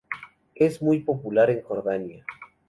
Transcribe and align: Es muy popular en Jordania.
Es 0.55 0.81
muy 0.81 1.01
popular 1.01 1.51
en 1.51 1.61
Jordania. 1.61 2.25